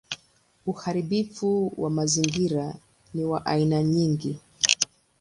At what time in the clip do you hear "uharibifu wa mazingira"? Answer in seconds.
0.65-2.75